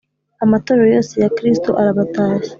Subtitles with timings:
[0.43, 2.49] Amatorero yose ya Kristo arabatashya